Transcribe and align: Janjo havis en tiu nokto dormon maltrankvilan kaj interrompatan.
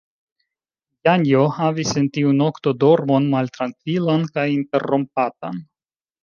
Janjo 1.07 1.43
havis 1.57 1.91
en 2.01 2.07
tiu 2.15 2.31
nokto 2.37 2.73
dormon 2.85 3.27
maltrankvilan 3.35 4.25
kaj 4.39 4.47
interrompatan. 4.57 5.63